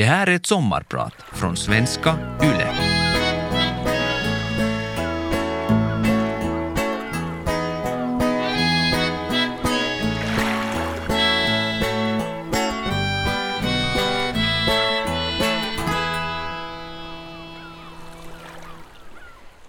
[0.00, 2.74] Det här är ett sommarprat från svenska YLE.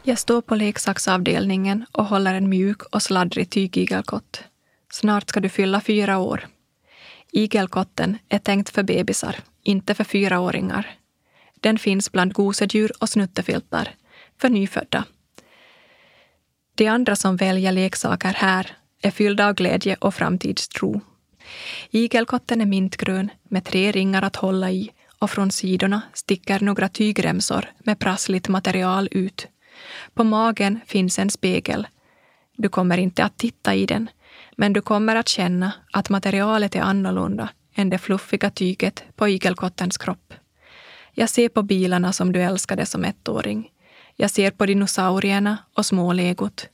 [0.03, 4.43] Jag står på leksaksavdelningen och håller en mjuk och sladdrig tygigelkott.
[4.91, 6.47] Snart ska du fylla fyra år.
[7.31, 10.97] Igelkotten är tänkt för bebisar, inte för fyraåringar.
[11.59, 13.89] Den finns bland gosedjur och snuttefiltar,
[14.37, 15.05] för nyfödda.
[16.75, 21.01] De andra som väljer leksaker här är fyllda av glädje och framtidstro.
[21.89, 27.65] Igelkotten är mintgrön med tre ringar att hålla i och från sidorna sticker några tygremsor
[27.79, 29.47] med prassligt material ut.
[30.13, 31.87] På magen finns en spegel.
[32.57, 34.09] Du kommer inte att titta i den,
[34.57, 39.97] men du kommer att känna att materialet är annorlunda än det fluffiga tyget på igelkottens
[39.97, 40.33] kropp.
[41.13, 43.69] Jag ser på bilarna som du älskade som ettåring.
[44.15, 46.67] Jag ser på dinosaurierna och smålegot.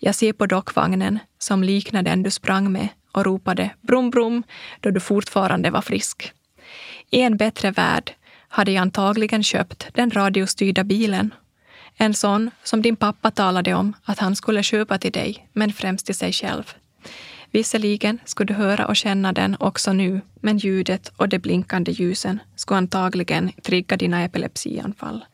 [0.00, 4.42] Jag ser på dockvagnen som liknar den du sprang med och ropade brum brum
[4.80, 6.32] då du fortfarande var frisk.
[7.10, 8.12] I en bättre värld
[8.48, 11.34] hade jag antagligen köpt den radiostyrda bilen.
[11.96, 16.06] En sån som din pappa talade om att han skulle köpa till dig, men främst
[16.06, 16.74] till sig själv.
[17.50, 22.40] Visserligen skulle du höra och känna den också nu, men ljudet och de blinkande ljusen
[22.56, 25.24] skulle antagligen trigga dina epilepsianfall.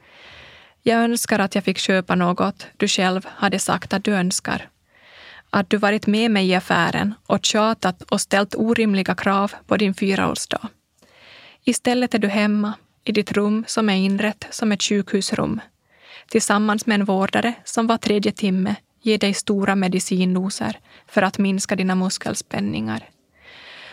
[0.82, 4.68] Jag önskar att jag fick köpa något du själv hade sagt att du önskar.
[5.50, 9.94] Att du varit med mig i affären och tjatat och ställt orimliga krav på din
[9.94, 10.68] fyraårsdag.
[11.64, 12.72] Istället är du hemma,
[13.04, 15.60] i ditt rum som är inrett som ett sjukhusrum.
[16.28, 21.76] Tillsammans med en vårdare som var tredje timme Ge dig stora medicindoser för att minska
[21.76, 23.08] dina muskelspänningar.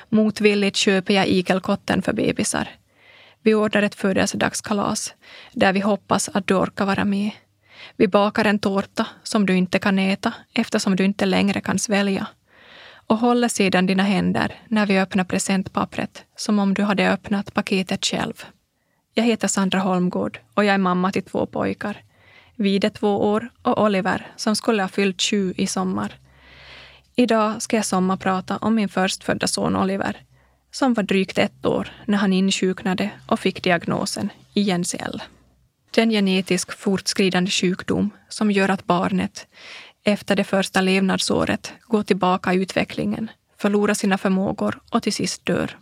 [0.10, 2.70] Motvilligt köper jag igelkotten för bebisar.
[3.42, 5.14] Vi ordnar ett födelsedagskalas
[5.54, 7.32] där vi hoppas att du orkar vara med.
[7.96, 12.28] Vi bakar en tårta som du inte kan äta eftersom du inte längre kan svälja
[13.08, 18.06] och håller sedan dina händer när vi öppnar presentpappret som om du hade öppnat paketet
[18.06, 18.46] själv.
[19.14, 22.04] Jag heter Sandra Holmgård och jag är mamma till två pojkar.
[22.56, 26.16] Vide två år och Oliver som skulle ha fyllt sju i sommar.
[27.16, 30.22] Idag ska jag sommarprata om min förstfödda son Oliver
[30.72, 35.22] som var drygt ett år när han insjuknade och fick diagnosen INCL.
[35.92, 39.48] Den genetisk fortskridande sjukdom som gör att barnet
[40.04, 45.78] efter det första levnadsåret går tillbaka i utvecklingen, förlorar sina förmågor och till sist dör.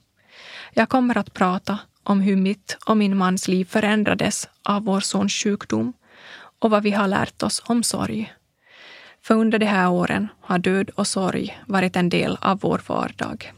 [0.73, 5.33] Jag kommer att prata om hur mitt och min mans liv förändrades av vår sons
[5.33, 5.93] sjukdom
[6.59, 8.33] och vad vi har lärt oss om sorg.
[9.21, 13.53] För under de här åren har död och sorg varit en del av vår vardag.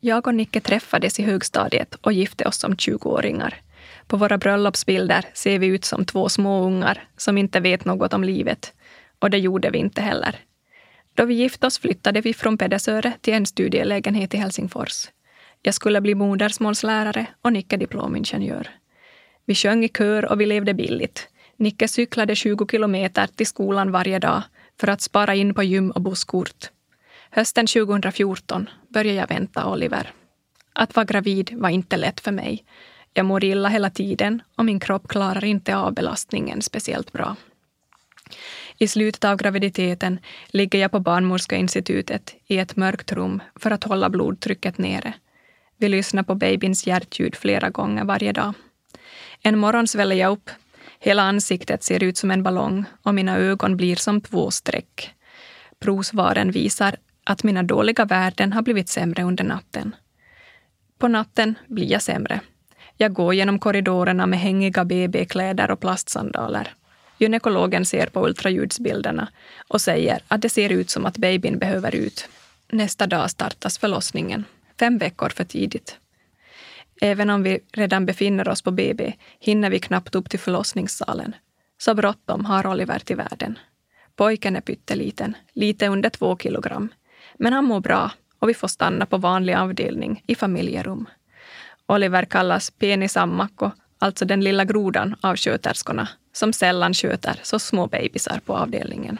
[0.00, 3.60] Jag och Nicke träffades i högstadiet och gifte oss som 20-åringar.
[4.06, 8.24] På våra bröllopsbilder ser vi ut som två små ungar som inte vet något om
[8.24, 8.72] livet.
[9.18, 10.36] Och det gjorde vi inte heller.
[11.14, 15.08] Då vi gifte oss flyttade vi från Pedersöre till en studielägenhet i Helsingfors.
[15.66, 18.68] Jag skulle bli modersmålslärare och Nicke diplomingenjör.
[19.44, 21.28] Vi sjöng i kör och vi levde billigt.
[21.56, 24.42] Nicke cyklade 20 kilometer till skolan varje dag
[24.80, 26.70] för att spara in på gym och busskort.
[27.30, 30.12] Hösten 2014 började jag vänta Oliver.
[30.72, 32.64] Att vara gravid var inte lätt för mig.
[33.14, 37.36] Jag mår illa hela tiden och min kropp klarar inte av belastningen speciellt bra.
[38.78, 44.10] I slutet av graviditeten ligger jag på Barnmorskeinstitutet i ett mörkt rum för att hålla
[44.10, 45.14] blodtrycket nere.
[45.76, 48.54] Vi lyssnar på babyns hjärtljud flera gånger varje dag.
[49.42, 50.50] En morgon sväller jag upp.
[50.98, 55.14] Hela ansiktet ser ut som en ballong och mina ögon blir som två streck.
[55.78, 59.96] Provsvaren visar att mina dåliga värden har blivit sämre under natten.
[60.98, 62.40] På natten blir jag sämre.
[62.96, 66.74] Jag går genom korridorerna med hängiga BB-kläder och plastsandaler.
[67.18, 69.28] Gynekologen ser på ultraljudsbilderna
[69.68, 72.28] och säger att det ser ut som att babyn behöver ut.
[72.68, 74.44] Nästa dag startas förlossningen,
[74.78, 75.98] fem veckor för tidigt.
[77.00, 81.34] Även om vi redan befinner oss på BB hinner vi knappt upp till förlossningssalen.
[81.78, 83.58] Så bråttom har Oliver till världen.
[84.16, 86.88] Pojken är pytteliten, lite under två kilogram.
[87.38, 91.06] Men han mår bra och vi får stanna på vanlig avdelning i familjerum.
[91.86, 98.40] Oliver kallas penisammakko, alltså den lilla grodan av sköterskorna som sällan sköter så små bebisar
[98.46, 99.18] på avdelningen.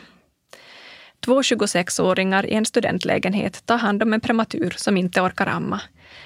[1.24, 5.80] Två 26-åringar i en studentlägenhet tar hand om en prematur som inte orkar amma.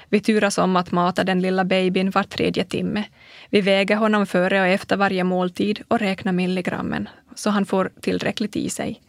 [0.08, 3.04] Vi turas om att mata den lilla babyn var tredje timme.
[3.50, 8.56] Vi väger honom före och efter varje måltid och räknar milligrammen så han får tillräckligt
[8.56, 9.02] i sig.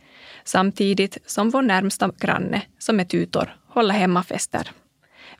[0.43, 4.71] Samtidigt som vår närmsta granne, som är tutor, håller hemmafester.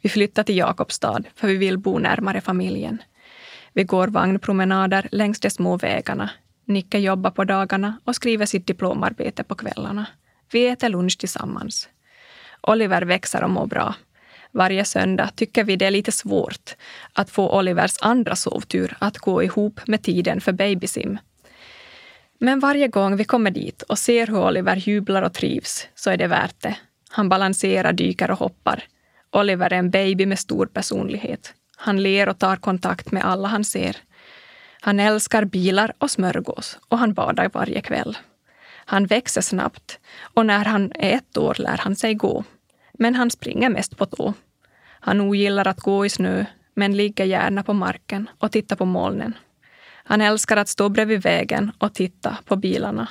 [0.01, 3.01] Vi flyttar till Jakobstad för vi vill bo närmare familjen.
[3.73, 6.29] Vi går vagnpromenader längs de små vägarna.
[6.65, 10.05] Nicke jobbar på dagarna och skriver sitt diplomarbete på kvällarna.
[10.51, 11.89] Vi äter lunch tillsammans.
[12.61, 13.95] Oliver växer och mår bra.
[14.51, 16.75] Varje söndag tycker vi det är lite svårt
[17.13, 21.17] att få Olivers andra sovtur att gå ihop med tiden för babysim.
[22.39, 26.17] Men varje gång vi kommer dit och ser hur Oliver jublar och trivs så är
[26.17, 26.77] det värt det.
[27.09, 28.83] Han balanserar, dyker och hoppar.
[29.31, 31.53] Oliver är en baby med stor personlighet.
[31.75, 33.97] Han ler och tar kontakt med alla han ser.
[34.81, 38.17] Han älskar bilar och smörgås och han badar varje kväll.
[38.89, 42.43] Han växer snabbt och när han är ett år lär han sig gå.
[42.93, 44.33] Men han springer mest på tå.
[44.81, 49.33] Han ogillar att gå i snö men ligger gärna på marken och tittar på molnen.
[50.03, 53.07] Han älskar att stå bredvid vägen och titta på bilarna.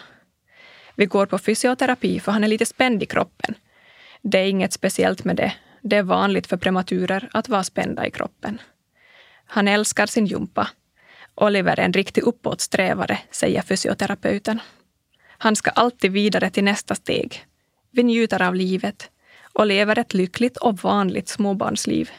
[0.94, 3.54] Vi går på fysioterapi för han är lite spänd i kroppen.
[4.22, 5.52] Det är inget speciellt med det.
[5.82, 8.60] Det är vanligt för prematurer att vara spända i kroppen.
[9.46, 10.68] Han älskar sin jumpa.
[11.34, 14.60] Oliver är en riktig uppåtsträvare, säger fysioterapeuten.
[15.40, 17.44] Han ska alltid vidare till nästa steg.
[17.90, 19.10] Vi njuter av livet
[19.52, 22.10] och lever ett lyckligt och vanligt småbarnsliv.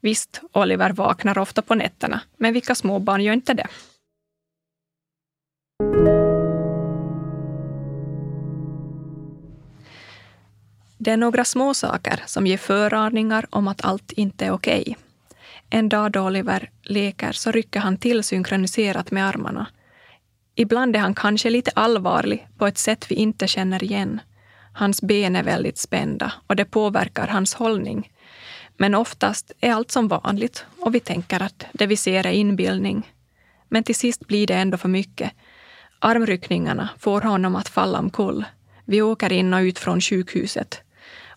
[0.00, 3.66] Visst, Oliver vaknar ofta på nätterna, men vilka småbarn gör inte det?
[10.98, 14.80] Det är några små saker som ger föraningar om att allt inte är okej.
[14.80, 14.94] Okay.
[15.70, 19.66] En dag då Oliver leker så rycker han till synkroniserat med armarna.
[20.54, 24.20] Ibland är han kanske lite allvarlig på ett sätt vi inte känner igen.
[24.72, 28.12] Hans ben är väldigt spända och det påverkar hans hållning.
[28.76, 33.10] Men oftast är allt som vanligt och vi tänker att det vi ser är inbildning.
[33.68, 35.32] Men till sist blir det ändå för mycket.
[35.98, 38.44] Armryckningarna får honom att falla omkull.
[38.84, 40.80] Vi åker in och ut från sjukhuset.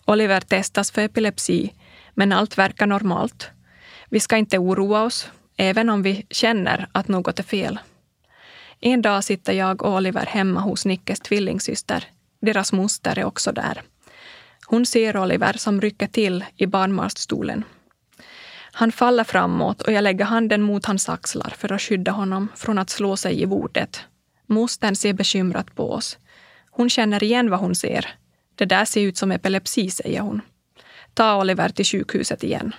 [0.04, 1.74] Oliver testas för epilepsi,
[2.14, 3.50] men allt verkar normalt.
[4.08, 7.78] Vi ska inte oroa oss, även om vi känner att något är fel.
[8.80, 12.04] En dag sitter jag och Oliver hemma hos Nickes tvillingsyster.
[12.40, 13.82] Deras moster är också där.
[14.66, 17.64] Hon ser Oliver som rycker till i barnmatstolen.
[18.72, 22.78] Han faller framåt och jag lägger handen mot hans axlar för att skydda honom från
[22.78, 24.00] att slå sig i bordet.
[24.46, 26.18] Mostern ser bekymrat på oss.
[26.70, 28.14] Hon känner igen vad hon ser.
[28.54, 30.40] Det där ser ut som epilepsi, säger hon.
[31.14, 32.74] Ta Oliver till sjukhuset igen.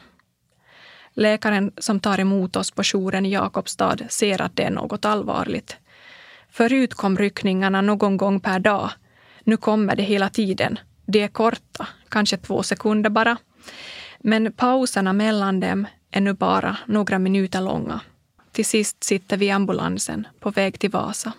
[1.13, 5.77] Läkaren som tar emot oss på jouren i Jakobstad ser att det är något allvarligt.
[6.51, 8.89] Förut kom ryckningarna någon gång per dag.
[9.43, 10.79] Nu kommer det hela tiden.
[11.05, 13.37] De är korta, kanske två sekunder bara.
[14.19, 17.99] Men pauserna mellan dem är nu bara några minuter långa.
[18.51, 21.33] Till sist sitter vi i ambulansen på väg till Vasa.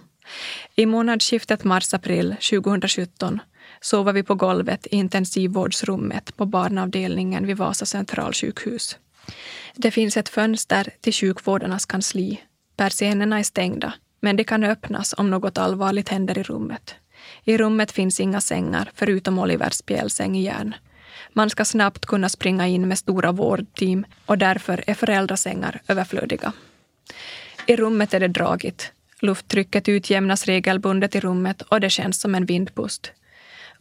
[0.75, 3.41] I månadsskiftet mars-april 2017
[3.81, 8.99] sover vi på golvet i intensivvårdsrummet på barnavdelningen vid Vasa centralsjukhus.
[9.75, 12.41] Det finns ett fönster till sjukvårdarnas kansli.
[12.77, 16.95] Persiennerna är stängda, men de kan öppnas om något allvarligt händer i rummet.
[17.45, 20.75] I rummet finns inga sängar, förutom Olivers spjälsäng i järn.
[21.33, 26.53] Man ska snabbt kunna springa in med stora vårdteam och därför är föräldrasängar överflödiga.
[27.67, 28.93] I rummet är det dragigt.
[29.21, 33.13] Lufttrycket utjämnas regelbundet i rummet och det känns som en vindpust.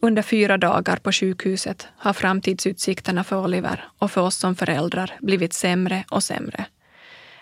[0.00, 5.52] Under fyra dagar på sjukhuset har framtidsutsikterna för Oliver och för oss som föräldrar blivit
[5.52, 6.64] sämre och sämre.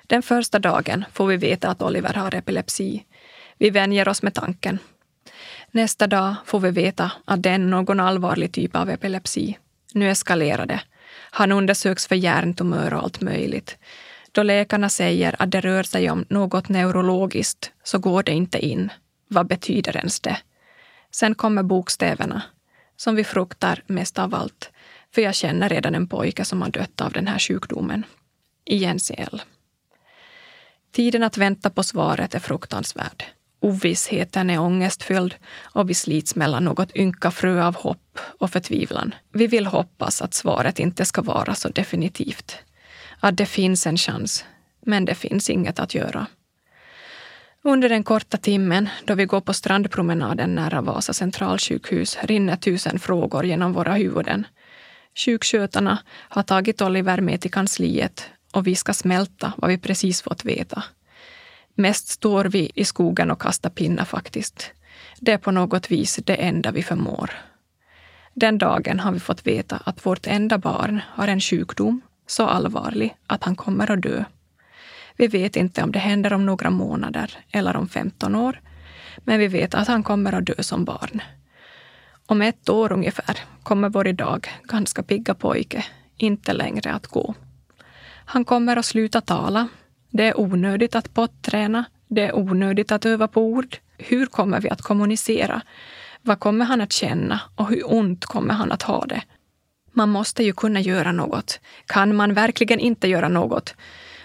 [0.09, 3.05] Den första dagen får vi veta att Oliver har epilepsi.
[3.59, 4.79] Vi vänjer oss med tanken.
[5.71, 9.59] Nästa dag får vi veta att det är någon allvarlig typ av epilepsi.
[9.93, 10.81] Nu eskalerar det.
[11.31, 13.77] Han undersöks för hjärntumör och allt möjligt.
[14.33, 18.93] Då läkarna säger att det rör sig om något neurologiskt så går det inte in.
[19.29, 20.39] Vad betyder ens det?
[21.11, 22.43] Sen kommer bokstäverna,
[22.97, 24.71] som vi fruktar mest av allt,
[25.15, 28.05] för jag känner redan en pojke som har dött av den här sjukdomen.
[28.65, 29.37] INCL.
[30.93, 33.25] Tiden att vänta på svaret är fruktansvärd.
[33.61, 39.15] Ovissheten är ångestfylld och vi slits mellan något ynka frö av hopp och förtvivlan.
[39.33, 42.57] Vi vill hoppas att svaret inte ska vara så definitivt.
[43.21, 44.45] Att det finns en chans,
[44.87, 46.27] men det finns inget att göra.
[47.63, 53.45] Under den korta timmen då vi går på strandpromenaden nära Vasa centralsjukhus rinner tusen frågor
[53.47, 54.47] genom våra huvuden.
[55.15, 60.45] Sjukskötarna har tagit Oliver med till kansliet och vi ska smälta vad vi precis fått
[60.45, 60.83] veta.
[61.75, 64.71] Mest står vi i skogen och kastar pinnar faktiskt.
[65.21, 67.31] Det är på något vis det enda vi förmår.
[68.35, 73.17] Den dagen har vi fått veta att vårt enda barn har en sjukdom så allvarlig
[73.27, 74.25] att han kommer att dö.
[75.17, 78.61] Vi vet inte om det händer om några månader eller om 15 år,
[79.19, 81.23] men vi vet att han kommer att dö som barn.
[82.27, 85.85] Om ett år ungefär kommer vår idag ganska pigga pojke
[86.17, 87.35] inte längre att gå.
[88.31, 89.69] Han kommer att sluta tala.
[90.11, 91.85] Det är onödigt att potträna.
[92.09, 93.77] Det är onödigt att öva på ord.
[93.99, 95.63] Hur kommer vi att kommunicera?
[96.23, 99.23] Vad kommer han att känna och hur ont kommer han att ha det?
[99.93, 101.61] Man måste ju kunna göra något.
[101.87, 103.75] Kan man verkligen inte göra något?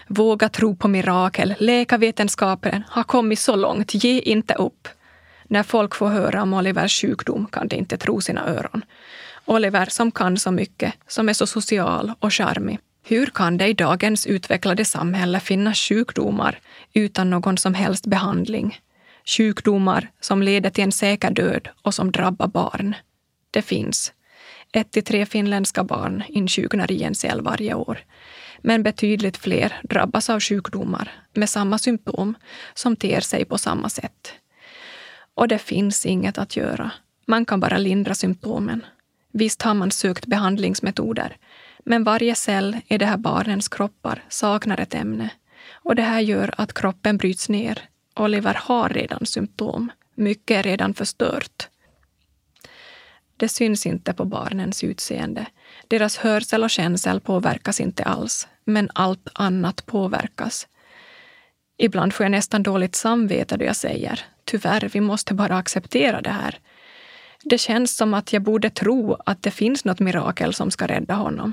[0.08, 1.54] Våga tro på mirakel.
[1.58, 3.94] Läkarvetenskapen har kommit så långt.
[3.94, 4.88] Ge inte upp.
[5.44, 8.84] När folk får höra om Olivers sjukdom kan de inte tro sina öron.
[9.44, 12.78] Oliver som kan så mycket, som är så social och charmig.
[13.06, 16.58] Hur kan det i dagens utvecklade samhälle finnas sjukdomar
[16.92, 18.80] utan någon som helst behandling?
[19.24, 22.94] Sjukdomar som leder till en säker död och som drabbar barn.
[23.50, 24.12] Det finns.
[24.72, 27.98] Ett till tre finländska barn insjuknar i en cell varje år.
[28.58, 32.34] Men betydligt fler drabbas av sjukdomar med samma symptom
[32.74, 34.32] som ter sig på samma sätt.
[35.34, 36.90] Och det finns inget att göra.
[37.26, 38.84] Man kan bara lindra symptomen.
[39.32, 41.36] Visst har man sökt behandlingsmetoder,
[41.84, 45.30] men varje cell i de här barnens kroppar saknar ett ämne.
[45.72, 47.88] Och det här gör att kroppen bryts ner.
[48.16, 49.92] Oliver har redan symptom.
[50.14, 51.68] Mycket är redan förstört.
[53.36, 55.46] Det syns inte på barnens utseende.
[55.88, 60.68] Deras hörsel och känsel påverkas inte alls, men allt annat påverkas.
[61.76, 66.30] Ibland får jag nästan dåligt samvete då jag säger tyvärr, vi måste bara acceptera det
[66.30, 66.58] här.
[67.44, 71.14] Det känns som att jag borde tro att det finns något mirakel som ska rädda
[71.14, 71.52] honom.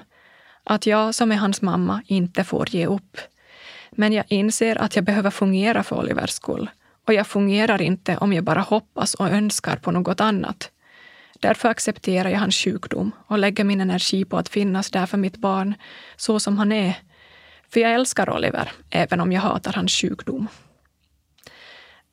[0.64, 3.18] Att jag som är hans mamma inte får ge upp.
[3.92, 6.70] Men jag inser att jag behöver fungera för Olivers skull.
[7.08, 10.72] Och jag fungerar inte om jag bara hoppas och önskar på något annat.
[11.40, 15.38] Därför accepterar jag hans sjukdom och lägger min energi på att finnas där för mitt
[15.38, 15.74] barn
[16.16, 16.96] så som han är.
[17.70, 20.48] För jag älskar Oliver, även om jag hatar hans sjukdom.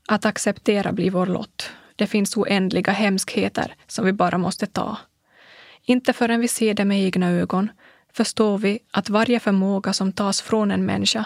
[0.08, 1.70] Att acceptera blir vår lott.
[1.96, 4.96] Det finns oändliga hemskheter som vi bara måste ta.
[5.84, 7.70] Inte förrän vi ser det med egna ögon
[8.12, 11.24] förstår vi att varje förmåga som tas från en människa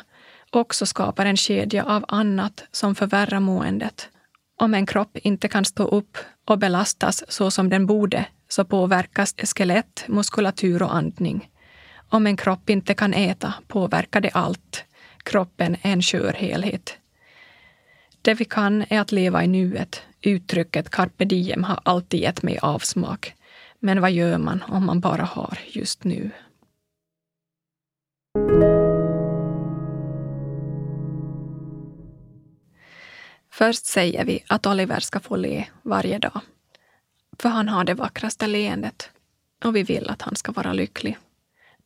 [0.50, 4.08] också skapar en kedja av annat som förvärrar måendet.
[4.58, 9.34] Om en kropp inte kan stå upp och belastas så som den borde så påverkas
[9.56, 11.50] skelett, muskulatur och andning.
[12.08, 14.84] Om en kropp inte kan äta påverkar det allt.
[15.24, 16.98] Kroppen är en skör helhet.
[18.22, 20.02] Det vi kan är att leva i nuet.
[20.20, 23.34] Uttrycket carpe diem har alltid gett mig avsmak.
[23.80, 26.30] Men vad gör man om man bara har just nu?
[33.52, 36.40] Först säger vi att Oliver ska få le varje dag.
[37.38, 39.10] För han har det vackraste leendet
[39.64, 41.18] och vi vill att han ska vara lycklig.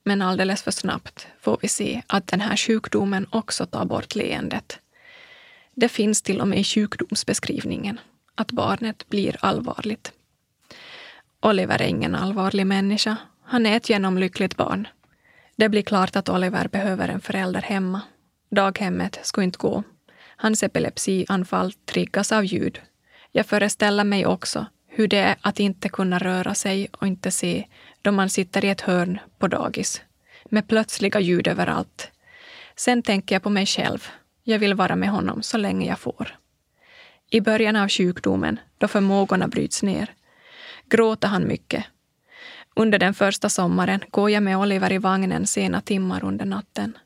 [0.04, 4.78] Men alldeles för snabbt får vi se att den här sjukdomen också tar bort leendet.
[5.74, 8.00] Det finns till och med i sjukdomsbeskrivningen
[8.34, 10.12] att barnet blir allvarligt.
[11.40, 13.16] Oliver är ingen allvarlig människa.
[13.42, 14.88] Han är ett genomlyckligt barn.
[15.56, 18.00] Det blir klart att Oliver behöver en förälder hemma.
[18.50, 19.84] Daghemmet ska inte gå.
[20.36, 22.80] Hans epilepsianfall triggas av ljud.
[23.32, 27.66] Jag föreställer mig också hur det är att inte kunna röra sig och inte se
[28.02, 30.02] då man sitter i ett hörn på dagis
[30.44, 32.10] med plötsliga ljud överallt.
[32.76, 34.08] Sen tänker jag på mig själv.
[34.44, 36.36] Jag vill vara med honom så länge jag får.
[37.30, 40.14] I början av sjukdomen, då förmågorna bryts ner,
[40.88, 41.84] gråter han mycket.
[42.76, 46.98] Under den första sommaren går jag med Oliver i vagnen sena timmar under natten.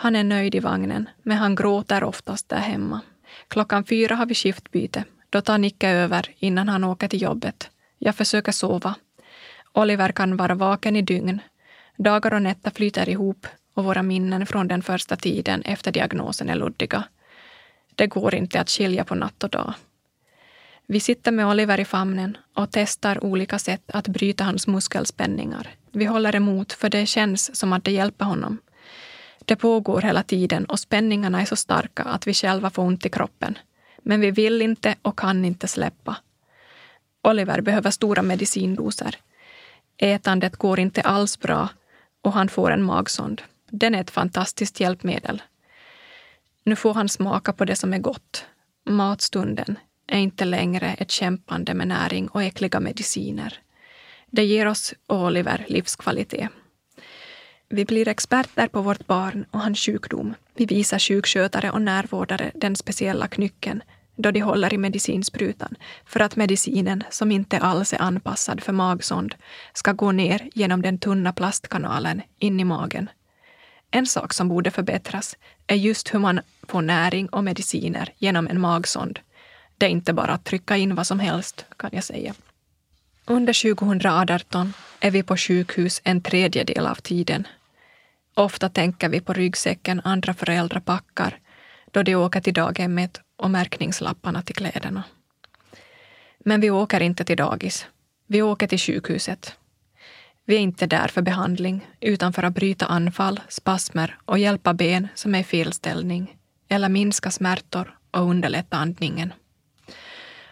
[0.00, 3.00] Han är nöjd i vagnen, men han gråter oftast där hemma.
[3.48, 5.04] Klockan fyra har vi skiftbyte.
[5.30, 7.70] Då tar Nicke över innan han åker till jobbet.
[7.98, 8.94] Jag försöker sova.
[9.72, 11.40] Oliver kan vara vaken i dygn.
[11.96, 16.54] Dagar och nätter flyter ihop och våra minnen från den första tiden efter diagnosen är
[16.54, 17.04] luddiga.
[17.94, 19.74] Det går inte att skilja på natt och dag.
[20.86, 25.68] Vi sitter med Oliver i famnen och testar olika sätt att bryta hans muskelspänningar.
[25.92, 28.58] Vi håller emot för det känns som att det hjälper honom.
[29.48, 33.08] Det pågår hela tiden och spänningarna är så starka att vi själva får ont i
[33.08, 33.58] kroppen.
[33.98, 36.16] Men vi vill inte och kan inte släppa.
[37.22, 39.16] Oliver behöver stora medicindoser.
[39.96, 41.68] Ätandet går inte alls bra
[42.22, 43.42] och han får en magsond.
[43.70, 45.42] Den är ett fantastiskt hjälpmedel.
[46.64, 48.44] Nu får han smaka på det som är gott.
[48.84, 53.58] Matstunden är inte längre ett kämpande med näring och äckliga mediciner.
[54.26, 56.50] Det ger oss och Oliver livskvalitet.
[57.70, 60.34] Vi blir experter på vårt barn och hans sjukdom.
[60.54, 63.82] Vi visar sjukskötare och närvårdare den speciella knycken
[64.16, 65.74] då de håller i medicinsprutan
[66.06, 69.34] för att medicinen, som inte alls är anpassad för magsond,
[69.72, 73.10] ska gå ner genom den tunna plastkanalen in i magen.
[73.90, 78.60] En sak som borde förbättras är just hur man får näring och mediciner genom en
[78.60, 79.18] magsond.
[79.78, 82.34] Det är inte bara att trycka in vad som helst, kan jag säga.
[83.26, 87.46] Under 2018 är vi på sjukhus en tredjedel av tiden.
[88.38, 91.38] Ofta tänker vi på ryggsäcken andra föräldrar packar
[91.90, 95.02] då de åker till daghemmet och märkningslapparna till kläderna.
[96.38, 97.86] Men vi åker inte till dagis.
[98.26, 99.56] Vi åker till sjukhuset.
[100.44, 105.08] Vi är inte där för behandling, utan för att bryta anfall, spasmer och hjälpa ben
[105.14, 106.36] som är i felställning
[106.68, 109.32] eller minska smärtor och underlätta andningen.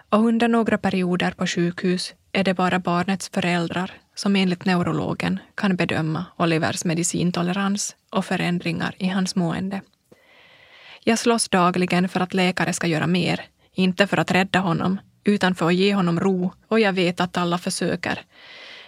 [0.09, 5.76] Och under några perioder på sjukhus är det bara barnets föräldrar som enligt neurologen kan
[5.76, 9.80] bedöma Olivers medicintolerans och förändringar i hans mående.
[11.04, 15.54] Jag slåss dagligen för att läkare ska göra mer, inte för att rädda honom, utan
[15.54, 18.20] för att ge honom ro och jag vet att alla försöker.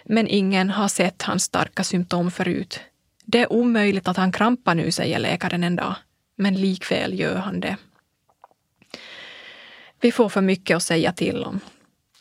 [0.05, 2.81] Men ingen har sett hans starka symptom förut.
[3.25, 5.95] Det är omöjligt att han krampar nu, säger läkaren en dag.
[6.37, 7.77] Men likväl gör han det.
[10.01, 11.61] Vi får för mycket att säga till om.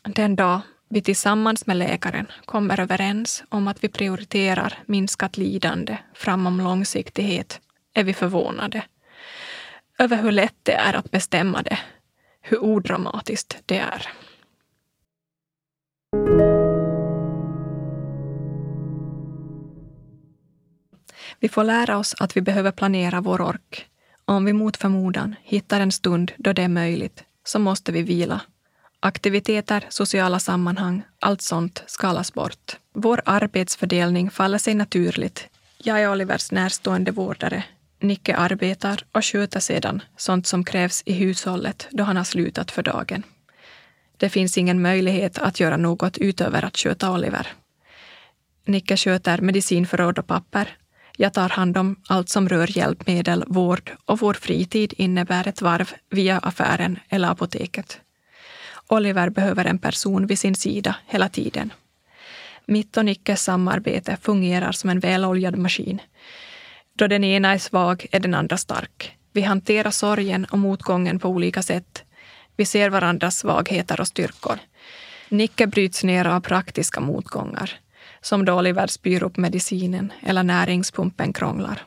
[0.04, 6.62] Den dag vi tillsammans med läkaren kommer överens om att vi prioriterar minskat lidande framom
[6.62, 7.62] långsiktighet
[7.94, 8.84] är vi förvånade
[10.00, 11.80] över hur lätt det är att bestämma det,
[12.42, 14.08] hur odramatiskt det är.
[21.40, 23.88] Vi får lära oss att vi behöver planera vår ork.
[24.26, 28.42] Om vi mot förmodan hittar en stund då det är möjligt så måste vi vila.
[29.00, 32.78] Aktiviteter, sociala sammanhang, allt sånt skalas bort.
[32.94, 35.48] Vår arbetsfördelning faller sig naturligt.
[35.78, 37.64] Jag är Olivers närstående vårdare.
[38.00, 42.84] Nicke arbetar och sköter sedan sånt som krävs i hushållet då han har slutat för
[42.84, 43.24] dagen.
[44.18, 47.48] Det finns ingen möjlighet att göra något utöver att sköta Oliver.
[48.66, 50.78] Nicke sköter medicinförråd och papper.
[51.18, 55.92] Jag tar hand om allt som rör hjälpmedel, vård och vår fritid innebär ett varv
[56.10, 58.02] via affären eller apoteket.
[58.90, 61.74] Oliver behöver en person vid sin sida hela tiden.
[62.66, 66.02] Mitt och Nickes samarbete fungerar som en väloljad maskin.
[66.94, 69.18] Då den ena är svag är den andra stark.
[69.32, 72.04] Vi hanterar sorgen och motgången på olika sätt.
[72.56, 74.60] Vi ser varandras svagheter och styrkor.
[75.30, 77.72] Nicke bryts ner av praktiska motgångar,
[78.22, 81.82] som då Oliver spyr upp medicinen eller näringspumpen krånglar.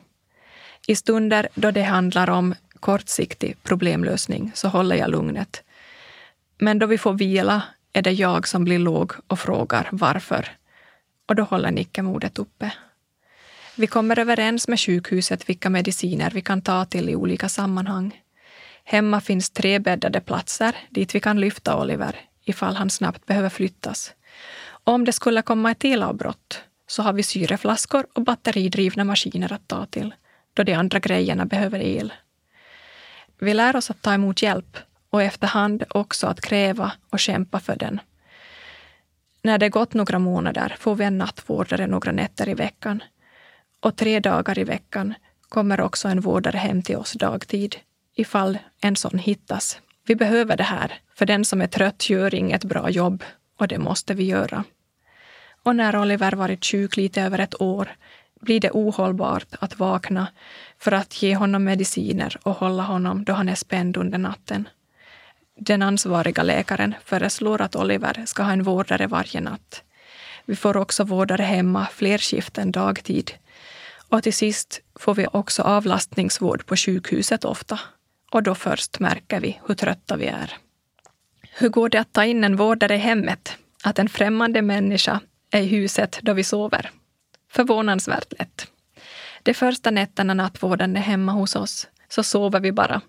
[0.87, 5.63] I stunder då det handlar om kortsiktig problemlösning så håller jag lugnet
[6.61, 7.61] men då vi får vila
[7.93, 10.47] är det jag som blir låg och frågar varför.
[11.25, 12.71] Och då håller Nicke modet uppe.
[13.75, 18.21] Vi kommer överens med sjukhuset vilka mediciner vi kan ta till i olika sammanhang.
[18.83, 24.13] Hemma finns tre bäddade platser dit vi kan lyfta Oliver ifall han snabbt behöver flyttas.
[24.83, 29.85] Om det skulle komma ett elavbrott så har vi syreflaskor och batteridrivna maskiner att ta
[29.85, 30.13] till,
[30.53, 32.13] då de andra grejerna behöver el.
[33.39, 34.77] Vi lär oss att ta emot hjälp
[35.11, 37.99] och efterhand också att kräva och kämpa för den.
[39.43, 43.03] När det gått några månader får vi en nattvårdare några nätter i veckan.
[43.79, 45.13] Och tre dagar i veckan
[45.49, 47.75] kommer också en vårdare hem till oss dagtid,
[48.15, 49.81] ifall en sån hittas.
[50.07, 53.23] Vi behöver det här, för den som är trött gör inget bra jobb
[53.57, 54.63] och det måste vi göra.
[55.63, 57.95] Och när Oliver varit sjuk lite över ett år
[58.41, 60.27] blir det ohållbart att vakna
[60.77, 64.67] för att ge honom mediciner och hålla honom då han är spänd under natten.
[65.63, 69.83] Den ansvariga läkaren föreslår att Oliver ska ha en vårdare varje natt.
[70.45, 73.31] Vi får också vårdare hemma fler skift än dagtid.
[74.09, 77.79] Och till sist får vi också avlastningsvård på sjukhuset ofta.
[78.31, 80.57] Och då först märker vi hur trötta vi är.
[81.51, 83.57] Hur går det att ta in en vårdare i hemmet?
[83.83, 85.19] Att en främmande människa
[85.51, 86.91] är i huset då vi sover?
[87.51, 88.67] Förvånansvärt lätt.
[89.43, 93.01] De första nätterna nattvården är hemma hos oss så sover vi bara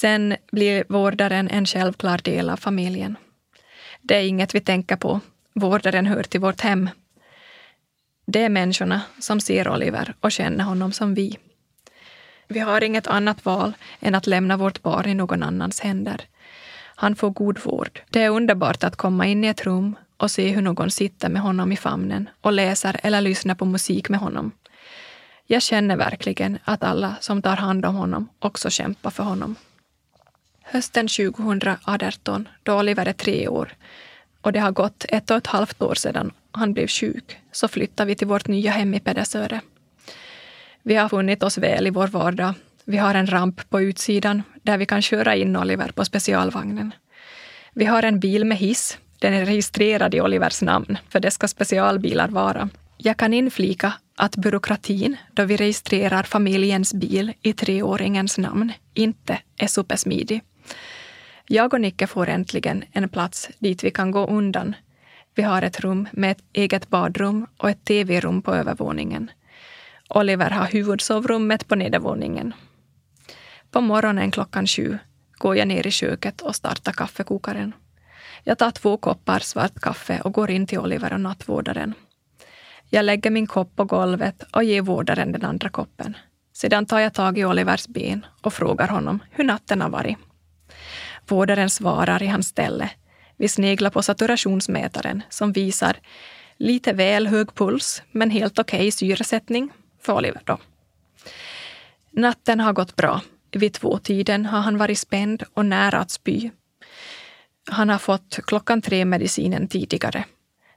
[0.00, 3.16] Sen blir vårdaren en självklar del av familjen.
[4.02, 5.20] Det är inget vi tänker på.
[5.52, 6.90] Vårdaren hör till vårt hem.
[8.26, 11.38] Det är människorna som ser Oliver och känner honom som vi.
[12.48, 16.20] Vi har inget annat val än att lämna vårt barn i någon annans händer.
[16.96, 18.00] Han får god vård.
[18.10, 21.42] Det är underbart att komma in i ett rum och se hur någon sitter med
[21.42, 24.52] honom i famnen och läser eller lyssnar på musik med honom.
[25.46, 29.56] Jag känner verkligen att alla som tar hand om honom också kämpar för honom.
[30.74, 33.72] Hösten 2018, då Oliver är tre år
[34.40, 38.06] och det har gått ett och ett halvt år sedan han blev sjuk, så flyttar
[38.06, 39.60] vi till vårt nya hem i Pedersöre.
[40.82, 42.54] Vi har funnit oss väl i vår vardag.
[42.84, 46.92] Vi har en ramp på utsidan där vi kan köra in Oliver på specialvagnen.
[47.72, 48.98] Vi har en bil med hiss.
[49.18, 52.68] Den är registrerad i Olivers namn, för det ska specialbilar vara.
[52.96, 59.66] Jag kan inflika att byråkratin, då vi registrerar familjens bil i treåringens namn, inte är
[59.66, 60.42] supersmidig.
[61.46, 64.74] Jag och Nicke får äntligen en plats dit vi kan gå undan
[65.34, 69.30] Vi har ett rum med ett eget badrum och ett tv-rum på övervåningen.
[70.08, 72.52] Oliver har huvudsovrummet på nedervåningen.
[73.70, 74.98] På morgonen klockan sju
[75.38, 77.72] går jag ner i köket och startar kaffekokaren.
[78.44, 81.94] Jag tar två koppar svart kaffe och går in till Oliver och nattvårdaren.
[82.88, 86.16] Jag lägger min kopp på golvet och ger vårdaren den andra koppen.
[86.52, 90.18] Sedan tar jag tag i Olivers ben och frågar honom hur natten har varit.
[91.26, 92.90] Vårdaren svarar i hans ställe.
[93.36, 95.96] Vi sneglar på saturationsmätaren som visar
[96.56, 99.70] lite väl hög puls, men helt okej okay syresättning
[100.02, 100.42] för Oliver.
[100.44, 100.58] Då.
[102.10, 103.20] Natten har gått bra.
[103.52, 106.50] Vid tvåtiden har han varit spänd och nära att spy.
[107.70, 110.24] Han har fått klockan tre-medicinen tidigare.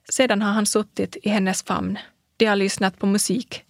[0.10, 1.98] Sedan har han suttit i hennes famn.
[2.38, 3.64] De har lyssnat på musik.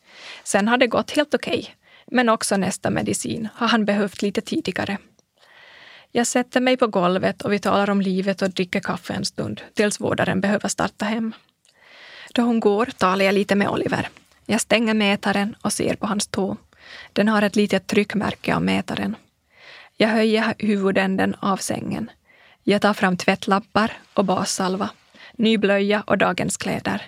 [0.44, 1.60] Sen har det gått helt okej.
[1.60, 1.72] Okay.
[2.12, 4.98] Men också nästa medicin har han behövt lite tidigare.
[6.12, 9.62] Jag sätter mig på golvet och vi talar om livet och dricker kaffe en stund
[9.74, 11.34] tills vårdaren behöver starta hem.
[12.34, 14.10] Då hon går talar jag lite med Oliver.
[14.46, 16.58] Jag stänger mätaren och ser på hans tå.
[17.14, 19.16] Den har ett litet tryckmärke av mätaren.
[19.98, 22.12] Jag höjer huvudänden av sängen.
[22.64, 24.90] Jag tar fram tvättlappar och bassalva,
[25.34, 27.02] ny blöja och dagens kläder.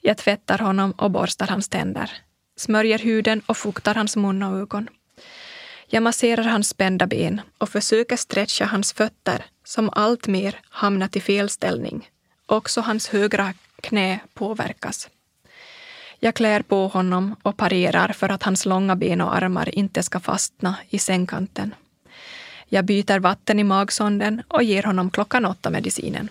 [0.00, 2.10] Jag tvättar honom och borstar hans tänder,
[2.56, 4.88] smörjer huden och fuktar hans mun och ögon.
[5.88, 11.50] Jag masserar hans spända ben och försöker stretcha hans fötter som alltmer hamnat i fel
[11.50, 12.10] ställning.
[12.46, 15.08] Också hans högra knä påverkas.
[16.18, 20.20] Jag klär på honom och parerar för att hans långa ben och armar inte ska
[20.20, 21.74] fastna i sängkanten.
[22.68, 26.28] Jag byter vatten i magsonden och ger honom klockan åtta-medicinen.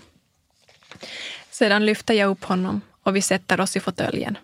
[1.49, 4.37] Sedan lyfter jag upp honom och vi sätter oss i fåtöljen.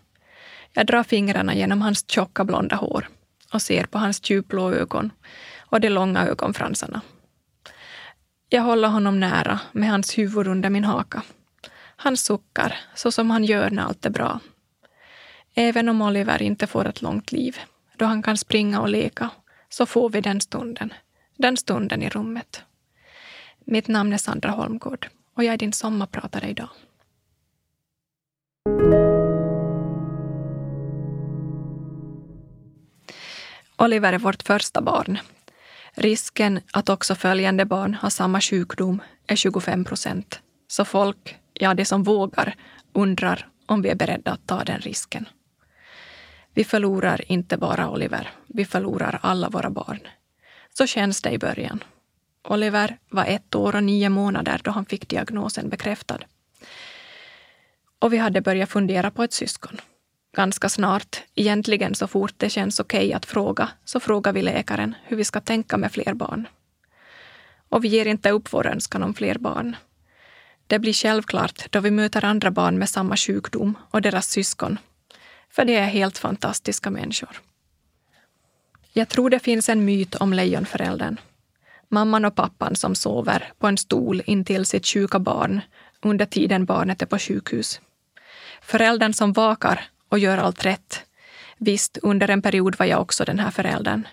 [0.74, 3.08] Jag drar fingrarna genom hans tjocka blonda hår
[3.54, 5.12] och ser på hans djupblå ögon
[5.60, 7.02] och de långa ögonfransarna.
[8.50, 11.24] Jag håller honom nära med hans huvud under min haka.
[11.96, 14.40] Han suckar så som han gör när allt är bra.
[15.54, 17.58] Även om Oliver inte får ett långt liv,
[17.98, 19.30] då han kan springa och leka,
[19.70, 20.94] så får vi den stunden.
[21.38, 22.64] Den stunden i rummet.
[23.66, 26.70] Mitt namn är Sandra Holmgård och jag är din sommarpratare idag.
[33.82, 35.20] Oliver är vårt första barn.
[35.94, 40.40] Risken att också följande barn har samma sjukdom är 25 procent.
[40.68, 42.56] Så folk, ja de som vågar,
[42.94, 45.30] undrar om vi är beredda att ta den risken.
[46.54, 50.00] Vi förlorar inte bara Oliver, vi förlorar alla våra barn.
[50.74, 51.84] Så känns det i början.
[52.44, 56.20] Oliver var ett år och nio månader då han fick diagnosen bekräftad.
[58.00, 59.82] Och vi hade börjat fundera på ett syskon
[60.36, 61.24] ganska snart.
[61.36, 65.24] Egentligen så fort det känns okej okay att fråga, så frågar vi läkaren hur vi
[65.24, 66.48] ska tänka med fler barn.
[67.70, 69.76] Och vi ger inte upp vår önskan om fler barn.
[70.68, 74.78] Det blir självklart då vi möter andra barn med samma sjukdom och deras syskon.
[75.50, 77.42] För det är helt fantastiska människor.
[78.94, 81.20] Jag tror det finns en myt om lejonföräldern.
[81.90, 85.62] Mamman och pappan som sover på en stol intill sitt sjuka barn
[86.02, 87.82] under tiden barnet är på sjukhus.
[88.62, 91.02] Föräldern som vakar och gör allt rätt.
[91.58, 94.08] Visst, under en period var jag också den här föräldern.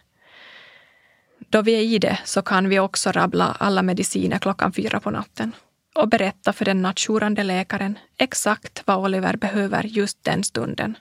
[1.38, 5.10] Då vi är i det så kan vi också rabbla alla mediciner klockan fyra på
[5.10, 5.52] natten
[5.94, 10.96] och berätta för den nattjourande läkaren exakt vad Oliver behöver just den stunden.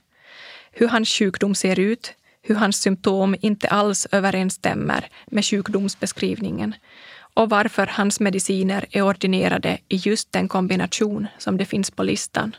[0.71, 6.75] Hur hans sjukdom ser ut, hur hans symptom inte alls överensstämmer med sjukdomsbeskrivningen
[7.33, 12.55] och varför hans mediciner är ordinerade i just den kombination som det finns på listan.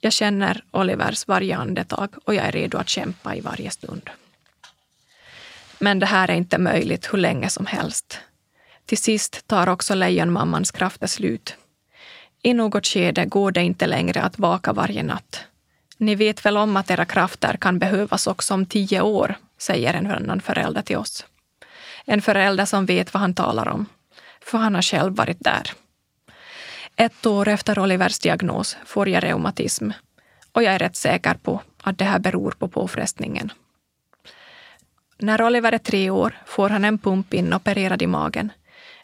[0.00, 4.10] Jag känner Olivers varje andetag och jag är redo att kämpa i varje stund.
[5.78, 8.20] Men det här är inte möjligt hur länge som helst.
[8.86, 11.56] Till sist tar också lejonmammans krafter slut.
[12.42, 15.44] I något skede går det inte längre att vaka varje natt.
[15.96, 20.10] Ni vet väl om att era krafter kan behövas också om tio år, säger en
[20.10, 21.26] annan förälder till oss.
[22.04, 23.86] En förälder som vet vad han talar om,
[24.40, 25.72] för han har själv varit där.
[26.98, 29.90] Ett år efter Olivers diagnos får jag reumatism
[30.52, 33.52] och jag är rätt säker på att det här beror på påfrestningen.
[35.18, 38.52] När Oliver är tre år får han en pump inopererad i magen.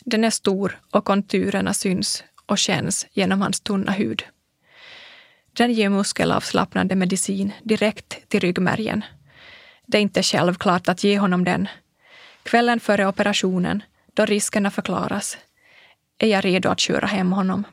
[0.00, 4.24] Den är stor och konturerna syns och känns genom hans tunna hud.
[5.52, 9.04] Den ger muskelavslappnande medicin direkt till ryggmärgen.
[9.86, 11.68] Det är inte självklart att ge honom den.
[12.42, 13.82] Kvällen före operationen,
[14.14, 15.38] då riskerna förklaras,
[16.18, 17.64] är jag redo att köra hem honom.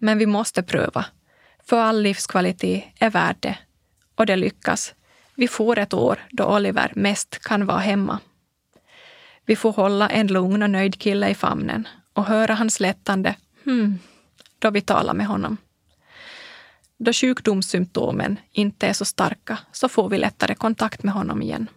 [0.00, 1.06] Men vi måste pröva.
[1.64, 3.58] För all livskvalitet är värd det.
[4.14, 4.94] Och det lyckas.
[5.34, 8.18] Vi får ett år då Oliver mest kan vara hemma.
[9.46, 13.98] Vi får hålla en lugn och nöjd kille i famnen och höra hans lättande hmm
[14.64, 15.56] då vi talar med honom.
[16.98, 21.68] då sjukdomssymptomen inte är så starka så får vi lättare kontakt med honom igen.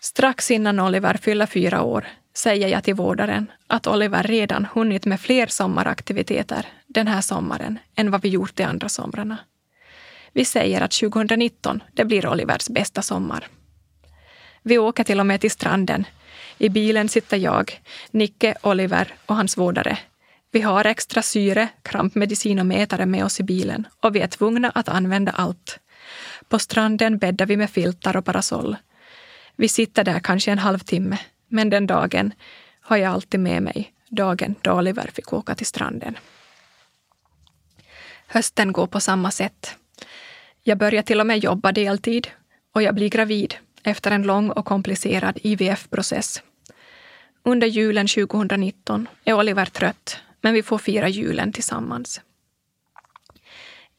[0.00, 5.20] Strax innan Oliver fyller fyra år säger jag till vårdaren att Oliver redan hunnit med
[5.20, 9.38] fler sommaraktiviteter den här sommaren än vad vi gjort de andra somrarna.
[10.32, 13.46] Vi säger att 2019 det blir Olivers bästa sommar.
[14.62, 16.04] Vi åker till och med till stranden.
[16.58, 19.98] I bilen sitter jag, Nicke, Oliver och hans vårdare.
[20.50, 24.70] Vi har extra syre, krampmedicin och mätare med oss i bilen och vi är tvungna
[24.70, 25.78] att använda allt.
[26.48, 28.76] På stranden bäddar vi med filtar och parasoll.
[29.56, 31.18] Vi sitter där kanske en halvtimme,
[31.52, 32.32] men den dagen
[32.80, 36.18] har jag alltid med mig, dagen då Oliver fick åka till stranden.
[38.26, 39.76] Hösten går på samma sätt.
[40.62, 42.28] Jag börjar till och med jobba deltid
[42.72, 46.42] och jag blir gravid efter en lång och komplicerad IVF-process.
[47.42, 52.20] Under julen 2019 är Oliver trött, men vi får fira julen tillsammans.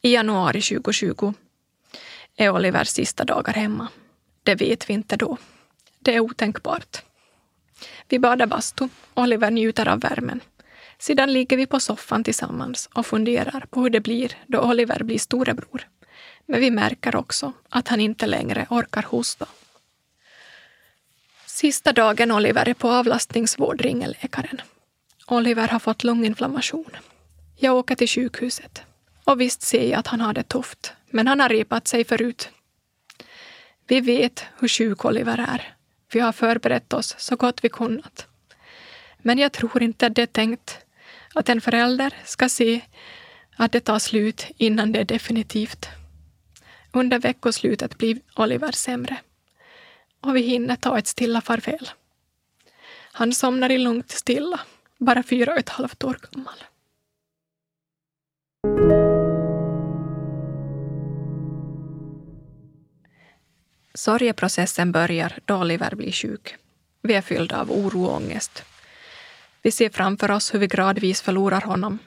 [0.02, 1.34] I januari 2020
[2.36, 3.88] är Olivers sista dagar hemma.
[4.42, 5.36] Det vet vi inte då.
[5.98, 7.02] Det är otänkbart.
[8.08, 8.88] Vi badar bastu.
[9.14, 10.40] Oliver njuter av värmen.
[10.98, 15.18] Sedan ligger vi på soffan tillsammans och funderar på hur det blir då Oliver blir
[15.18, 15.88] storebror.
[16.46, 19.46] Men vi märker också att han inte längre orkar hosta.
[21.46, 24.60] Sista dagen Oliver är på avlastningsvård ringer läkaren.
[25.26, 26.90] Oliver har fått lunginflammation.
[27.56, 28.82] Jag åker till sjukhuset.
[29.24, 32.50] Och visst ser jag att han har det tufft, men han har repat sig förut.
[33.86, 35.74] Vi vet hur sjuk Oliver är.
[36.14, 38.26] Vi har förberett oss så gott vi kunnat.
[39.18, 40.78] Men jag tror inte att det är tänkt
[41.34, 42.80] att en förälder ska se
[43.56, 45.88] att det tar slut innan det är definitivt.
[46.92, 49.16] Under veckoslutet blir Oliver sämre
[50.20, 51.90] och vi hinner ta ett stilla farväl.
[53.12, 54.60] Han somnar i lugnt stilla,
[54.98, 56.64] bara fyra och ett halvt år gammal.
[63.94, 66.54] Sorgeprocessen börjar då Oliver blir sjuk.
[67.02, 68.64] Vi är fyllda av oro och ångest.
[69.62, 71.98] Vi ser framför oss hur vi gradvis förlorar honom.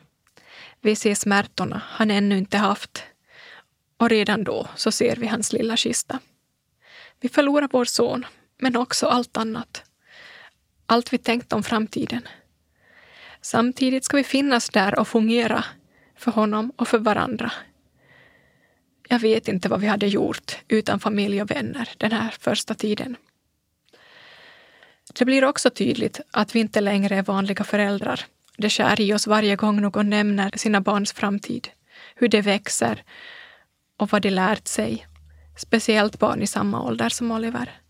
[0.82, 3.04] Vi ser smärtorna han ännu inte haft.
[3.97, 6.19] Och redan då så ser vi hans lilla kista.
[7.19, 8.26] Vi förlorar vår son,
[8.58, 9.84] men också allt annat.
[10.86, 12.28] Allt vi tänkt om framtiden.
[13.41, 15.65] Samtidigt ska vi finnas där och fungera
[16.15, 17.52] för honom och för varandra.
[19.09, 23.15] Jag vet inte vad vi hade gjort utan familj och vänner den här första tiden.
[25.19, 28.25] Det blir också tydligt att vi inte längre är vanliga föräldrar.
[28.57, 31.67] Det skär i oss varje gång någon nämner sina barns framtid,
[32.15, 33.03] hur de växer
[33.97, 35.07] och vad de lärt sig
[35.57, 37.81] speciellt barn i samma ålder som Oliver.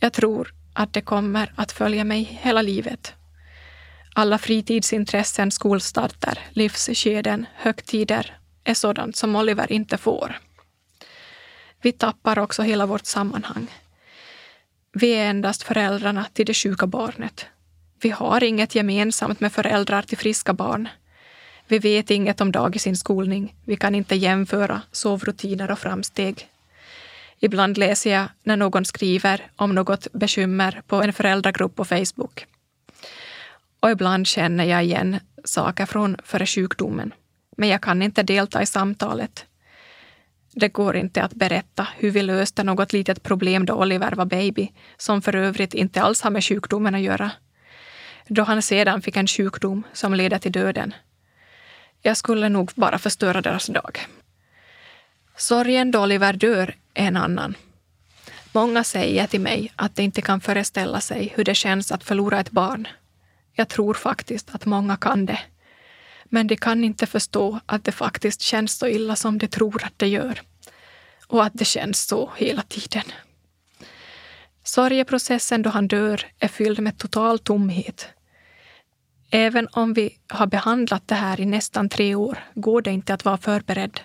[0.00, 3.14] Jag tror att det kommer att följa mig hela livet.
[4.14, 10.40] Alla fritidsintressen, skolstarter, livsskeden, högtider är sådant som Oliver inte får.
[11.86, 13.66] Vi tappar också hela vårt sammanhang.
[14.92, 17.46] Vi är endast föräldrarna till det sjuka barnet.
[18.00, 20.88] Vi har inget gemensamt med föräldrar till friska barn.
[21.68, 23.54] Vi vet inget om dagisinskolning.
[23.64, 26.48] Vi kan inte jämföra sovrutiner och framsteg.
[27.38, 32.46] Ibland läser jag när någon skriver om något bekymmer på en föräldragrupp på Facebook.
[33.80, 37.14] Och ibland känner jag igen saker från före sjukdomen.
[37.56, 39.46] Men jag kan inte delta i samtalet.
[40.58, 44.72] Det går inte att berätta hur vi löste något litet problem då Oliver var baby,
[44.96, 47.30] som för övrigt inte alls har med sjukdomen att göra.
[48.28, 50.94] Då han sedan fick en sjukdom som leder till döden.
[52.02, 54.06] Jag skulle nog bara förstöra deras dag.
[55.36, 57.54] Sorgen då Oliver dör är en annan.
[58.52, 62.40] Många säger till mig att de inte kan föreställa sig hur det känns att förlora
[62.40, 62.88] ett barn.
[63.52, 65.38] Jag tror faktiskt att många kan det.
[66.28, 69.98] Men de kan inte förstå att det faktiskt känns så illa som de tror att
[69.98, 70.40] det gör.
[71.26, 73.04] Och att det känns så hela tiden.
[74.62, 78.08] Sorgeprocessen då han dör är fylld med total tomhet.
[79.30, 83.24] Även om vi har behandlat det här i nästan tre år går det inte att
[83.24, 84.00] vara förberedd.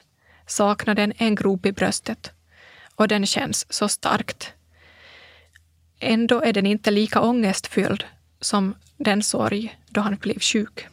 [0.47, 2.31] Saknaden är en grop i bröstet
[2.95, 4.53] och den känns så starkt.
[5.99, 8.03] Ändå är den inte lika ångestfylld
[8.39, 10.88] som den sorg då han blev sjuk.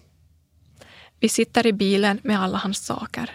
[1.20, 3.31] Vi sitter i bilen med alla hans saker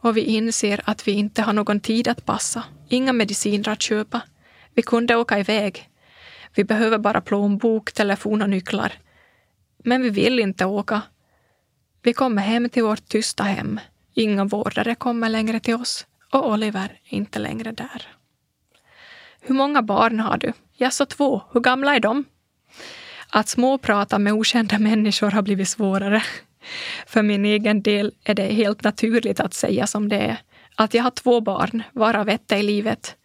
[0.00, 4.20] och vi inser att vi inte har någon tid att passa, inga mediciner att köpa.
[4.74, 5.90] Vi kunde åka iväg.
[6.54, 8.92] Vi behöver bara plånbok, telefon och nycklar.
[9.84, 11.02] Men vi vill inte åka.
[12.02, 13.80] Vi kommer hem till vårt tysta hem.
[14.14, 18.08] Inga vårdare kommer längre till oss och Oliver är inte längre där.
[19.40, 20.52] Hur många barn har du?
[20.76, 21.42] Jag så två.
[21.52, 22.24] Hur gamla är de?
[23.30, 26.22] Att småprata med okända människor har blivit svårare.
[27.06, 30.36] För min egen del är det helt naturligt att säga som det är.
[30.74, 33.16] Att jag har två barn, varav ett är i livet.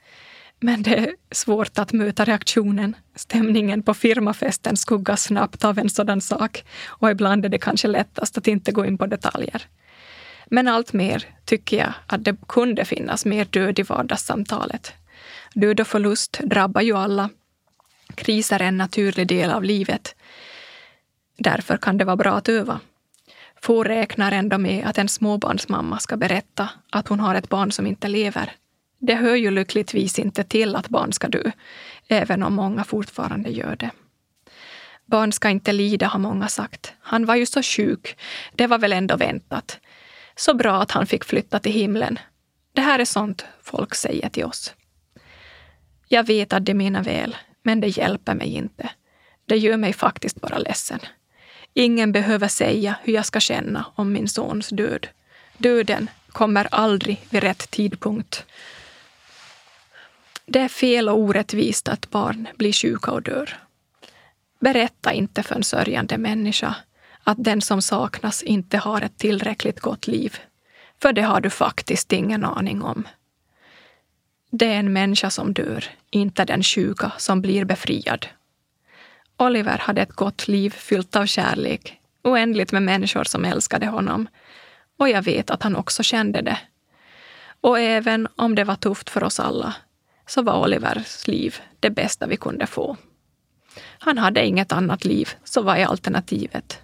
[0.59, 2.95] Men det är svårt att möta reaktionen.
[3.15, 8.37] Stämningen på firmafesten skuggas snabbt av en sådan sak och ibland är det kanske lättast
[8.37, 9.67] att inte gå in på detaljer.
[10.45, 14.93] Men allt mer tycker jag att det kunde finnas mer död i vardagssamtalet.
[15.53, 17.29] Död och förlust drabbar ju alla.
[18.15, 20.15] Kriser är en naturlig del av livet.
[21.37, 22.79] Därför kan det vara bra att öva.
[23.63, 27.87] Få räknar ändå med att en småbarnsmamma ska berätta att hon har ett barn som
[27.87, 28.51] inte lever.
[28.99, 31.51] Det hör ju lyckligtvis inte till att barn ska dö,
[32.07, 33.89] även om många fortfarande gör det.
[35.05, 36.93] Barn ska inte lida, har många sagt.
[36.99, 38.17] Han var ju så sjuk.
[38.55, 39.79] Det var väl ändå väntat.
[40.35, 42.19] Så bra att han fick flytta till himlen.
[42.73, 44.73] Det här är sånt folk säger till oss.
[46.07, 48.89] Jag vet att det menar väl, men det hjälper mig inte.
[49.45, 50.99] Det gör mig faktiskt bara ledsen.
[51.73, 55.07] Ingen behöver säga hur jag ska känna om min sons död.
[55.57, 58.45] Döden kommer aldrig vid rätt tidpunkt.
[60.45, 63.57] Det är fel och orättvist att barn blir sjuka och dör.
[64.59, 66.75] Berätta inte för en sörjande människa
[67.23, 70.37] att den som saknas inte har ett tillräckligt gott liv.
[71.01, 73.07] För det har du faktiskt ingen aning om.
[74.49, 78.27] Det är en människa som dör, inte den sjuka som blir befriad.
[79.45, 84.27] Oliver hade ett gott liv fyllt av kärlek, oändligt med människor som älskade honom.
[84.99, 86.59] Och jag vet att han också kände det.
[87.61, 89.75] Och även om det var tufft för oss alla,
[90.27, 92.97] så var Olivers liv det bästa vi kunde få.
[93.99, 96.79] Han hade inget annat liv, så vad är alternativet?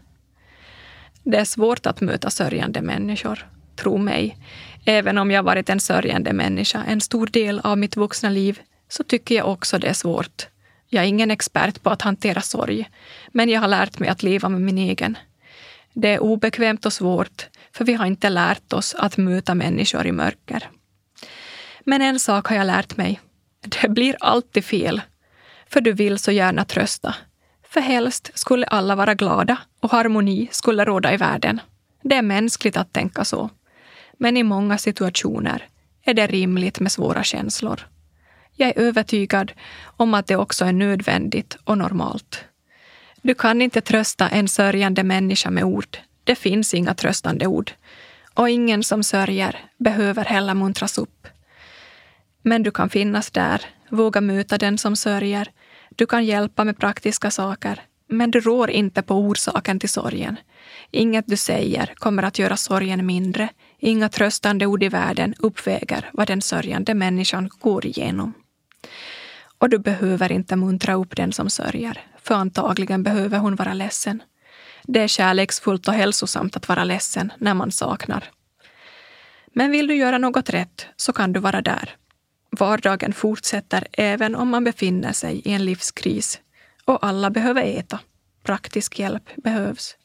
[1.23, 4.37] Det är svårt att möta sörjande människor, tro mig.
[4.85, 9.03] Även om jag varit en sörjande människa en stor del av mitt vuxna liv, så
[9.03, 10.47] tycker jag också det är svårt.
[10.89, 12.89] Jag är ingen expert på att hantera sorg,
[13.31, 15.17] men jag har lärt mig att leva med min egen.
[15.93, 20.11] Det är obekvämt och svårt, för vi har inte lärt oss att möta människor i
[20.11, 20.69] mörker.
[21.83, 23.19] Men en sak har jag lärt mig.
[23.81, 25.01] Det blir alltid fel,
[25.67, 27.15] för du vill så gärna trösta.
[27.63, 31.61] För helst skulle alla vara glada och harmoni skulle råda i världen.
[32.03, 33.49] Det är mänskligt att tänka så.
[34.17, 35.67] Men i många situationer
[36.03, 37.87] är det rimligt med svåra känslor.
[38.61, 39.51] Jag är övertygad
[39.97, 42.43] om att det också är nödvändigt och normalt.
[43.21, 45.97] Du kan inte trösta en sörjande människa med ord.
[46.23, 47.71] Det finns inga tröstande ord.
[48.33, 51.27] Och ingen som sörjer behöver heller muntras upp.
[52.41, 55.51] Men du kan finnas där, våga möta den som sörjer.
[55.89, 60.35] Du kan hjälpa med praktiska saker, men du rår inte på orsaken till sorgen.
[60.91, 63.49] Inget du säger kommer att göra sorgen mindre.
[63.79, 68.33] Inga tröstande ord i världen uppväger vad den sörjande människan går igenom.
[69.57, 74.23] Och du behöver inte muntra upp den som sörjer, för antagligen behöver hon vara ledsen.
[74.83, 78.29] Det är kärleksfullt och hälsosamt att vara ledsen när man saknar.
[79.53, 81.95] Men vill du göra något rätt så kan du vara där.
[82.51, 86.41] Vardagen fortsätter även om man befinner sig i en livskris
[86.85, 87.99] och alla behöver äta.
[88.43, 89.95] Praktisk hjälp behövs.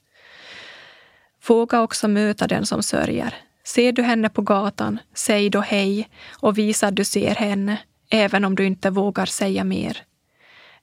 [1.47, 3.35] Våga också möta den som sörjer.
[3.65, 7.79] Ser du henne på gatan, säg då hej och visa att du ser henne,
[8.11, 10.03] även om du inte vågar säga mer.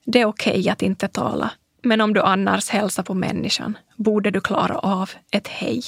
[0.04, 1.50] Det är okej okay att inte tala,
[1.82, 5.82] men om du annars hälsar på människan borde du klara av ett hej.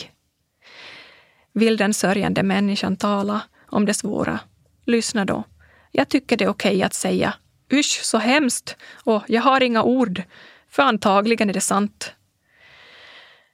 [1.53, 4.41] Vill den sörjande människan tala om det svåra,
[4.85, 5.45] lyssna då.
[5.93, 7.35] Jag tycker det är okej okay att säga
[7.73, 10.23] Usch, så hemskt och jag har inga ord,
[10.71, 12.15] för antagligen är det sant.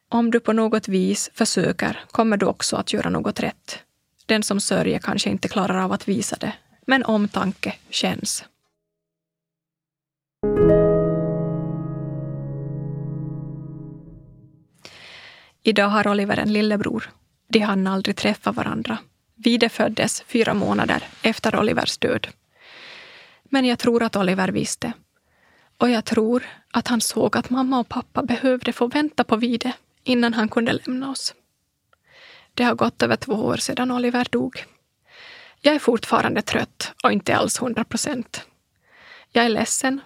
[0.08, 3.78] Om du på något vis försöker kommer du också att göra något rätt.
[4.26, 6.52] Den som sörjer kanske inte klarar av att visa det,
[6.90, 8.44] men omtanke känns.
[15.62, 17.11] Idag har Oliver en lillebror.
[17.48, 18.98] De hann aldrig träffa varandra.
[19.35, 22.29] Vide föddes fyra månader efter Olivers död.
[23.44, 24.92] Men jag tror att Oliver visste.
[25.79, 29.72] Och jag tror att han såg att mamma och pappa behövde få vänta på Vide
[30.05, 31.34] innan han kunde lämna oss.
[32.55, 34.64] Det har gått över två år sedan Oliver dog.
[35.61, 38.46] Jag är fortfarande trött och inte alls hundra procent.
[39.32, 40.00] Jag är ledsen.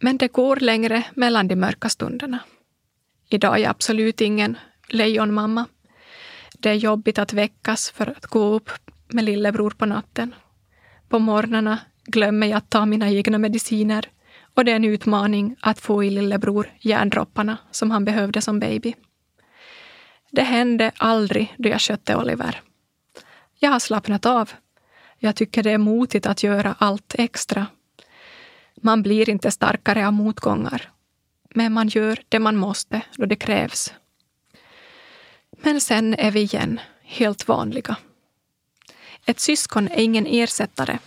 [0.00, 2.38] Men det går längre mellan de mörka stunderna.
[3.28, 4.56] Idag är jag absolut ingen
[4.88, 5.66] lejonmamma.
[6.58, 8.70] Det är jobbigt att väckas för att gå upp
[9.08, 10.34] med lillebror på natten.
[11.08, 14.08] På morgnarna glömmer jag att ta mina egna mediciner
[14.54, 18.94] och det är en utmaning att få i lillebror järndropparna som han behövde som baby.
[20.30, 22.60] Det hände aldrig då jag skötte Oliver.
[23.64, 24.50] Jag har slappnat av.
[25.18, 27.66] Jag tycker det är motigt att göra allt extra.
[28.74, 30.90] Man blir inte starkare av motgångar.
[31.54, 33.94] Men man gör det man måste då det krävs.
[35.50, 37.96] Men sen är vi igen helt vanliga.
[39.26, 40.98] Ett syskon är ingen ersättare.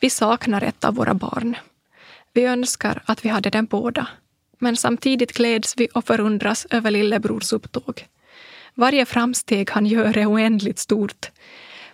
[0.00, 1.56] Vi saknar ett av våra barn.
[2.32, 4.08] Vi önskar att vi hade den båda.
[4.58, 8.06] Men samtidigt gläds vi och förundras över lillebrors upptåg.
[8.74, 11.30] Varje framsteg han gör är oändligt stort.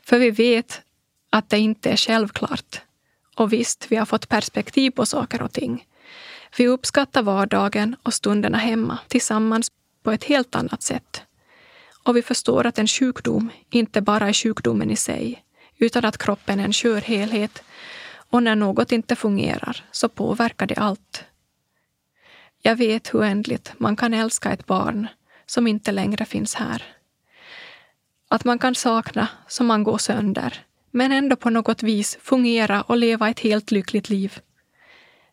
[0.04, 0.80] För vi vet
[1.30, 2.80] att det inte är självklart.
[3.36, 5.86] Och visst, vi har fått perspektiv på saker och ting.
[6.58, 9.70] Vi uppskattar vardagen och stunderna hemma tillsammans
[10.02, 11.22] på ett helt annat sätt.
[12.04, 15.44] Och vi förstår att en sjukdom inte bara är sjukdomen i sig,
[15.78, 17.62] utan att kroppen är en skör helhet
[18.14, 21.24] och när något inte fungerar så påverkar det allt.
[22.62, 25.06] Jag vet hur oändligt man kan älska ett barn
[25.46, 26.82] som inte längre finns här.
[28.32, 32.96] Att man kan sakna så man går sönder, men ändå på något vis fungera och
[32.96, 34.38] leva ett helt lyckligt liv.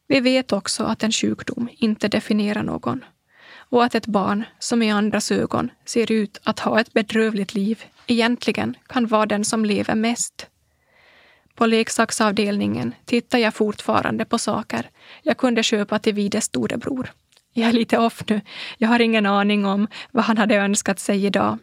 [0.07, 3.03] Vi vet också att en sjukdom inte definierar någon
[3.53, 7.83] och att ett barn som i andras ögon ser ut att ha ett bedrövligt liv
[8.07, 10.47] egentligen kan vara den som lever mest.
[11.55, 14.89] På leksaksavdelningen tittar jag fortfarande på saker
[15.23, 17.11] jag kunde köpa till Vides storebror.
[17.53, 18.41] Jag är lite off nu.
[18.77, 21.57] Jag har ingen aning om vad han hade önskat sig idag.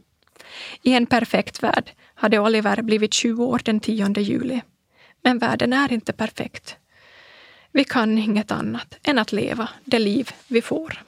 [0.82, 4.62] I en perfekt värld hade Oliver blivit 20 år den 10 juli.
[5.22, 6.76] Men världen är inte perfekt.
[7.72, 11.02] Vi kan inget annat än att leva det liv vi får.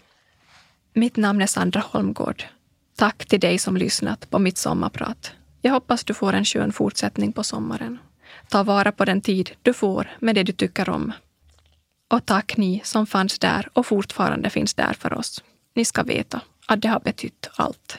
[0.92, 2.44] Mitt namn är Sandra Holmgård.
[2.96, 5.32] Tack till dig som lyssnat på mitt sommarprat.
[5.62, 7.98] Jag hoppas du får en skön fortsättning på sommaren.
[8.48, 11.12] Ta vara på den tid du får med det du tycker om.
[12.08, 15.44] Och tack ni som fanns där och fortfarande finns där för oss.
[15.74, 17.98] Ni ska veta att det har betytt allt.